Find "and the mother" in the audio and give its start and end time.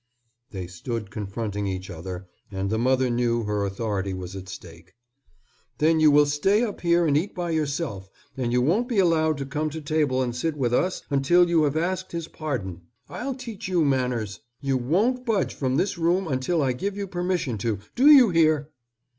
2.49-3.07